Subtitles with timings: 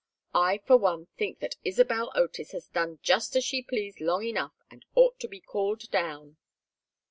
[0.33, 4.53] I, for one, think that Isabel Otis has done just as she pleased long enough,
[4.71, 6.37] and ought to be called down."